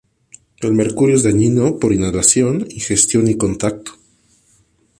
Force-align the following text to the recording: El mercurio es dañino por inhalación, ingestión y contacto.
El 0.61 0.73
mercurio 0.73 1.15
es 1.15 1.21
dañino 1.21 1.77
por 1.77 1.93
inhalación, 1.93 2.65
ingestión 2.71 3.27
y 3.27 3.35
contacto. 3.37 3.91